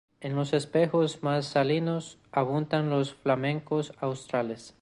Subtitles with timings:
[0.19, 4.73] En los espejos más salinos abundan los flamencos australes.